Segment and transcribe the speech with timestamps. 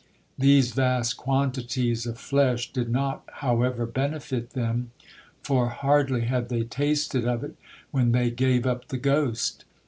[0.39, 4.89] These vast quantities of flesh did not, however, benefit them,
[5.43, 7.55] for hardly had they tasted of it,
[7.91, 9.63] when they gave up the ghost.